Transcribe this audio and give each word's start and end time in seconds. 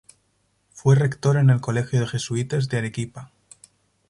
Fue 0.73 0.95
Rector 0.95 1.37
en 1.37 1.51
el 1.51 1.61
Colegio 1.61 1.99
de 1.99 2.07
Jesuitas 2.07 2.69
de 2.69 2.79
Arequipa. 2.79 3.29